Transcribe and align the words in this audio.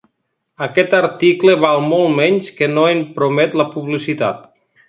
Aquest 0.67 0.95
article 0.99 1.55
val 1.65 1.83
molt 1.91 2.15
menys 2.21 2.49
que 2.61 2.73
no 2.75 2.89
en 2.95 3.07
promet 3.21 3.63
la 3.63 3.71
publicitat. 3.77 4.43